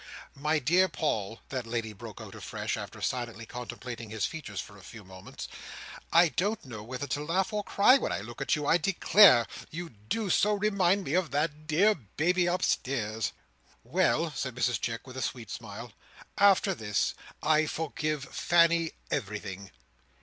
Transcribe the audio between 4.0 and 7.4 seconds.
his features for a few moments, "I don't know whether to